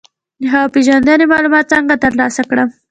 [0.41, 2.69] د هوا پیژندنې معلومات څنګه ترلاسه کړم؟